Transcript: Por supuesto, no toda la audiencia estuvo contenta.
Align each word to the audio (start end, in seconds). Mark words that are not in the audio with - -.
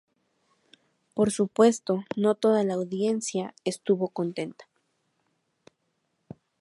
Por 1.13 1.29
supuesto, 1.29 2.05
no 2.15 2.33
toda 2.33 2.63
la 2.63 2.73
audiencia 2.73 3.53
estuvo 3.65 4.09
contenta. 4.09 4.65